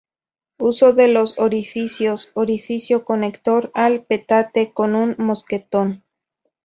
Uso 0.57 0.93
de 0.93 1.09
los 1.09 1.37
orificios: 1.37 2.31
Orificio 2.33 3.05
conector 3.05 3.69
al 3.75 4.03
petate 4.03 4.73
con 4.73 4.95
un 4.95 5.13
mosquetón. 5.19 6.03